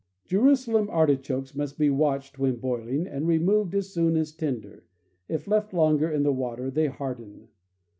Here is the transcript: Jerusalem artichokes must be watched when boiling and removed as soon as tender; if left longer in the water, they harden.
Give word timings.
Jerusalem 0.25 0.89
artichokes 0.89 1.53
must 1.53 1.77
be 1.77 1.91
watched 1.91 2.39
when 2.39 2.55
boiling 2.55 3.05
and 3.05 3.27
removed 3.27 3.75
as 3.75 3.93
soon 3.93 4.17
as 4.17 4.31
tender; 4.31 4.83
if 5.29 5.47
left 5.47 5.75
longer 5.75 6.09
in 6.09 6.23
the 6.23 6.33
water, 6.33 6.71
they 6.71 6.87
harden. 6.87 7.49